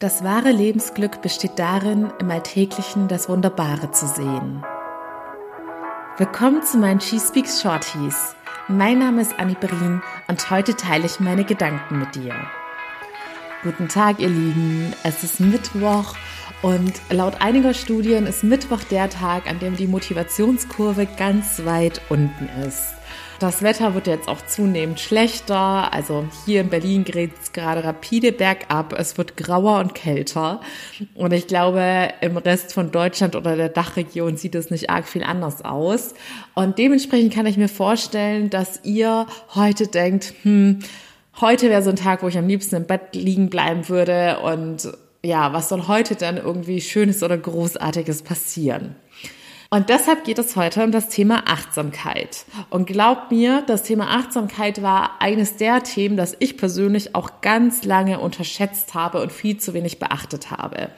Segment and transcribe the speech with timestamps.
[0.00, 4.62] Das wahre Lebensglück besteht darin, im Alltäglichen das Wunderbare zu sehen.
[6.18, 8.36] Willkommen zu meinen She Speaks Shorties.
[8.68, 12.32] Mein Name ist Annie Brien und heute teile ich meine Gedanken mit dir.
[13.64, 14.94] Guten Tag, ihr Lieben.
[15.02, 16.14] Es ist Mittwoch
[16.62, 22.48] und laut einiger Studien ist Mittwoch der Tag, an dem die Motivationskurve ganz weit unten
[22.66, 22.94] ist.
[23.38, 25.92] Das Wetter wird jetzt auch zunehmend schlechter.
[25.94, 28.92] Also hier in Berlin geht es gerade rapide bergab.
[28.98, 30.60] Es wird grauer und kälter.
[31.14, 35.22] Und ich glaube, im Rest von Deutschland oder der Dachregion sieht es nicht arg viel
[35.22, 36.14] anders aus.
[36.54, 40.80] Und dementsprechend kann ich mir vorstellen, dass ihr heute denkt, hm,
[41.40, 44.88] heute wäre so ein Tag, wo ich am liebsten im Bett liegen bleiben würde und
[45.24, 48.96] ja, was soll heute dann irgendwie Schönes oder Großartiges passieren?
[49.70, 52.46] Und deshalb geht es heute um das Thema Achtsamkeit.
[52.70, 57.84] Und glaubt mir, das Thema Achtsamkeit war eines der Themen, das ich persönlich auch ganz
[57.84, 60.88] lange unterschätzt habe und viel zu wenig beachtet habe.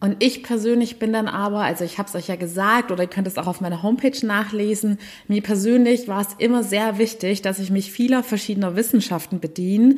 [0.00, 3.08] Und ich persönlich bin dann aber, also ich habe es euch ja gesagt oder ihr
[3.08, 7.60] könnt es auch auf meiner Homepage nachlesen, mir persönlich war es immer sehr wichtig, dass
[7.60, 9.94] ich mich vieler verschiedener Wissenschaften bediene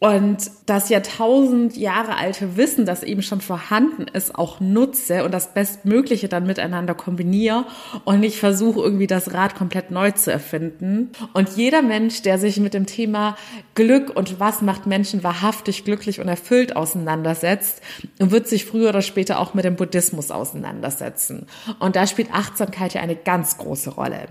[0.00, 5.54] und das Jahrtausend Jahre alte Wissen, das eben schon vorhanden ist, auch nutze und das
[5.54, 7.64] Bestmögliche dann miteinander kombiniere
[8.04, 11.10] und nicht versuche irgendwie das Rad komplett neu zu erfinden.
[11.32, 13.36] Und jeder Mensch, der sich mit dem Thema
[13.74, 17.80] Glück und was macht Menschen wahrhaftig glücklich und erfüllt auseinandersetzt,
[18.18, 21.46] wird sich früher oder später auch mit dem Buddhismus auseinandersetzen.
[21.80, 24.28] Und da spielt Achtsamkeit ja eine ganz große Rolle.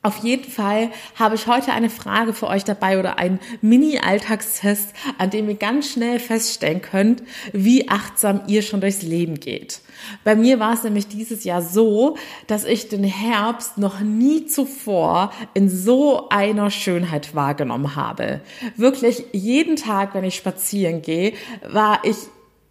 [0.00, 5.30] Auf jeden Fall habe ich heute eine Frage für euch dabei oder einen Mini-Alltagstest, an
[5.30, 9.80] dem ihr ganz schnell feststellen könnt, wie achtsam ihr schon durchs Leben geht.
[10.22, 15.32] Bei mir war es nämlich dieses Jahr so, dass ich den Herbst noch nie zuvor
[15.54, 18.40] in so einer Schönheit wahrgenommen habe.
[18.76, 21.32] Wirklich jeden Tag, wenn ich spazieren gehe,
[21.68, 22.16] war ich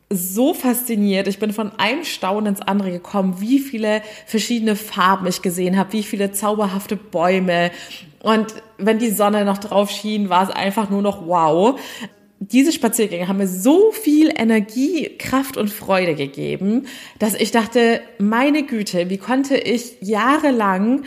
[0.09, 1.27] so fasziniert.
[1.27, 5.93] Ich bin von einem Staunen ins andere gekommen, wie viele verschiedene Farben ich gesehen habe,
[5.93, 7.71] wie viele zauberhafte Bäume.
[8.23, 11.79] Und wenn die Sonne noch drauf schien, war es einfach nur noch wow.
[12.39, 16.85] Diese Spaziergänge haben mir so viel Energie, Kraft und Freude gegeben,
[17.19, 21.03] dass ich dachte, meine Güte, wie konnte ich jahrelang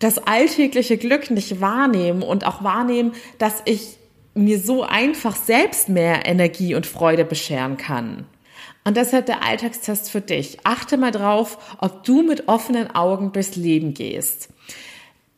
[0.00, 3.96] das alltägliche Glück nicht wahrnehmen und auch wahrnehmen, dass ich
[4.34, 8.26] mir so einfach selbst mehr Energie und Freude bescheren kann.
[8.84, 10.58] Und deshalb der Alltagstest für dich.
[10.64, 14.48] Achte mal drauf, ob du mit offenen Augen durchs Leben gehst.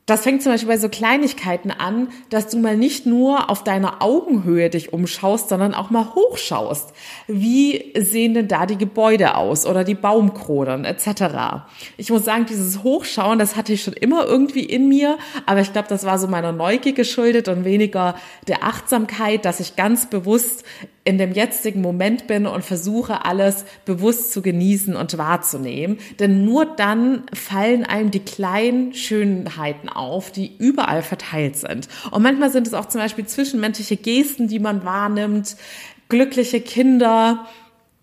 [0.06, 4.02] Das fängt zum Beispiel bei so Kleinigkeiten an, dass du mal nicht nur auf deiner
[4.02, 6.92] Augenhöhe dich umschaust, sondern auch mal hochschaust.
[7.26, 11.64] Wie sehen denn da die Gebäude aus oder die Baumkronen etc.
[11.96, 15.16] Ich muss sagen, dieses Hochschauen, das hatte ich schon immer irgendwie in mir,
[15.46, 18.14] aber ich glaube, das war so meiner Neugier geschuldet und weniger
[18.46, 20.64] der Achtsamkeit, dass ich ganz bewusst
[21.04, 25.98] in dem jetzigen Moment bin und versuche alles bewusst zu genießen und wahrzunehmen.
[26.18, 31.88] Denn nur dann fallen einem die kleinen Schönheiten auf, die überall verteilt sind.
[32.10, 35.56] Und manchmal sind es auch zum Beispiel zwischenmenschliche Gesten, die man wahrnimmt,
[36.08, 37.46] glückliche Kinder,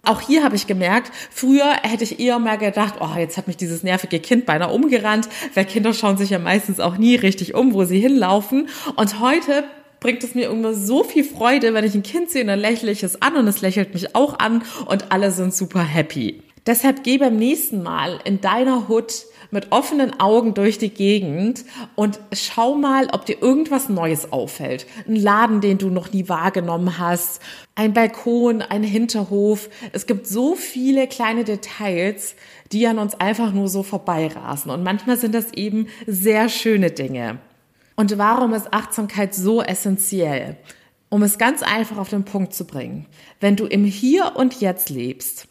[0.04, 3.58] auch hier habe ich gemerkt, früher hätte ich eher mal gedacht, oh, jetzt hat mich
[3.58, 7.74] dieses nervige Kind beinahe umgerannt, weil Kinder schauen sich ja meistens auch nie richtig um,
[7.74, 8.68] wo sie hinlaufen.
[8.96, 9.64] Und heute
[10.00, 13.04] bringt es mir immer so viel Freude, wenn ich ein Kind sehe, dann lächle ich
[13.04, 16.42] es an und es lächelt mich auch an und alle sind super happy.
[16.68, 22.20] Deshalb geh beim nächsten Mal in deiner Hut mit offenen Augen durch die Gegend und
[22.34, 24.86] schau mal, ob dir irgendwas Neues auffällt.
[25.08, 27.42] Ein Laden, den du noch nie wahrgenommen hast,
[27.74, 29.70] ein Balkon, ein Hinterhof.
[29.92, 32.36] Es gibt so viele kleine Details,
[32.72, 34.70] die an uns einfach nur so vorbeirasen.
[34.72, 37.40] Und manchmal sind das eben sehr schöne Dinge.
[37.96, 40.58] Und warum ist Achtsamkeit so essentiell?
[41.10, 43.08] Um es ganz einfach auf den Punkt zu bringen.
[43.42, 45.48] Wenn du im Hier und Jetzt lebst,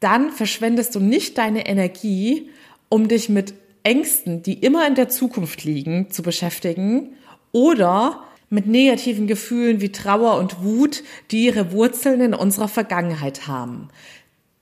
[0.00, 2.50] dann verschwendest du nicht deine Energie,
[2.88, 7.14] um dich mit Ängsten, die immer in der Zukunft liegen, zu beschäftigen
[7.52, 13.88] oder mit negativen Gefühlen wie Trauer und Wut, die ihre Wurzeln in unserer Vergangenheit haben.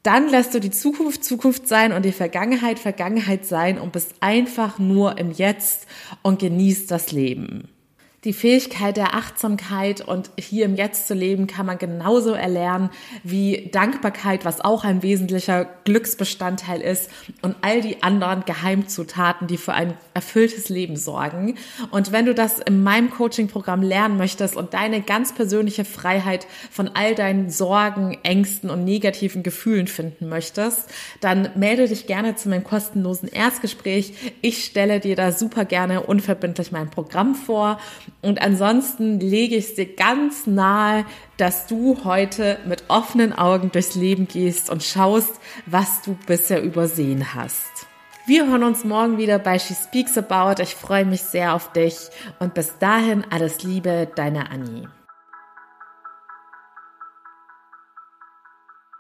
[0.03, 4.79] Dann lässt du die Zukunft Zukunft sein und die Vergangenheit Vergangenheit sein und bist einfach
[4.79, 5.87] nur im Jetzt
[6.23, 7.69] und genießt das Leben
[8.27, 12.91] die Fähigkeit der Achtsamkeit und hier im Jetzt zu leben kann man genauso erlernen
[13.23, 17.09] wie Dankbarkeit, was auch ein wesentlicher Glücksbestandteil ist
[17.43, 21.55] und all die anderen Geheimzutaten, die für ein erfülltes Leben sorgen.
[21.93, 26.91] Und wenn du das in meinem Coaching-Programm lernen möchtest und deine ganz persönliche Freiheit von
[26.95, 30.91] all deinen Sorgen, Ängsten und negativen Gefühlen finden möchtest,
[31.21, 34.15] dann melde dich gerne zu meinem kostenlosen Erstgespräch.
[34.43, 37.79] Ich stelle dir da super gerne unverbindlich mein Programm vor
[38.27, 41.07] Und ansonsten lege ich es dir ganz nahe,
[41.37, 47.35] dass du heute mit offenen Augen durchs Leben gehst und schaust, was du bisher übersehen
[47.37, 47.87] hast.
[48.27, 50.61] Wir hören uns morgen wieder bei She Speaks About.
[50.61, 51.97] Ich freue mich sehr auf dich
[52.41, 54.89] und bis dahin alles Liebe, deine Annie.